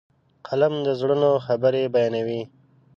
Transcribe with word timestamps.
قلم 0.47 0.73
د 0.85 0.87
زړونو 0.99 1.29
خبرې 1.45 1.83
بیانوي. 1.93 2.41